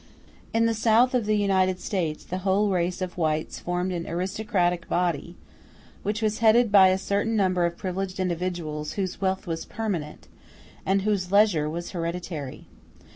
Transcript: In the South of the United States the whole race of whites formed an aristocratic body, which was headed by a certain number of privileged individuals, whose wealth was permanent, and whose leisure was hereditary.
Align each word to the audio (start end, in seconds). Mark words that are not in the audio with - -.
In 0.51 0.65
the 0.65 0.73
South 0.73 1.13
of 1.13 1.27
the 1.27 1.37
United 1.37 1.79
States 1.79 2.23
the 2.23 2.39
whole 2.39 2.71
race 2.71 3.03
of 3.03 3.19
whites 3.19 3.59
formed 3.59 3.91
an 3.91 4.07
aristocratic 4.07 4.89
body, 4.89 5.35
which 6.01 6.23
was 6.23 6.39
headed 6.39 6.71
by 6.71 6.87
a 6.87 6.97
certain 6.97 7.35
number 7.35 7.67
of 7.67 7.77
privileged 7.77 8.19
individuals, 8.19 8.93
whose 8.93 9.21
wealth 9.21 9.45
was 9.45 9.63
permanent, 9.65 10.27
and 10.87 11.03
whose 11.03 11.31
leisure 11.31 11.69
was 11.69 11.91
hereditary. 11.91 12.65